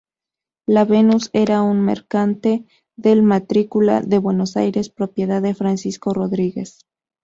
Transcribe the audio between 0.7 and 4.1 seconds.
"Venus" era un mercante de matrícula